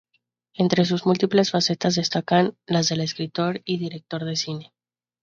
Entre 0.55 0.83
sus 0.85 1.05
múltiples 1.05 1.51
facetas 1.51 1.93
destacan 1.93 2.57
las 2.65 2.89
de 2.89 3.03
escritor 3.03 3.61
y 3.65 3.77
director 3.77 4.25
de 4.25 4.35
cine. 4.35 4.73